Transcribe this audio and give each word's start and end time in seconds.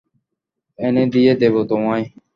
এনে 0.79 1.03
দিয়ে 1.13 1.33
দেবো 1.41 1.59
তোমায়। 1.69 2.05